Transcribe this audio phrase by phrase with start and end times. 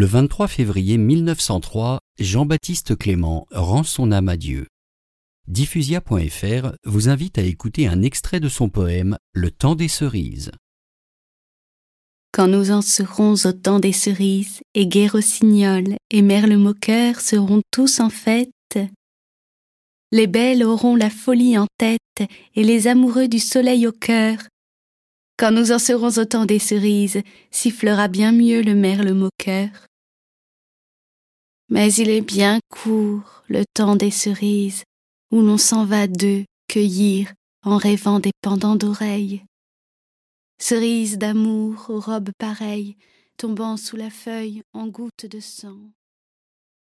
[0.00, 4.66] Le 23 février 1903, Jean-Baptiste Clément rend son âme à Dieu.
[5.46, 10.52] Diffusia.fr vous invite à écouter un extrait de son poème Le temps des cerises.
[12.32, 17.60] Quand nous en serons au temps des cerises, et Gai Rossignol et Merle Moqueur seront
[17.70, 18.78] tous en fête,
[20.12, 22.00] les belles auront la folie en tête
[22.54, 24.38] et les amoureux du soleil au cœur.
[25.36, 27.20] Quand nous en serons au temps des cerises,
[27.50, 29.89] sifflera bien mieux le merle moqueur.
[31.70, 34.82] Mais il est bien court le temps des cerises,
[35.30, 37.32] où l'on s'en va d'eux cueillir
[37.62, 39.44] en rêvant des pendants d'oreilles.
[40.58, 42.96] Cerises d'amour aux robes pareilles,
[43.36, 45.78] tombant sous la feuille en gouttes de sang.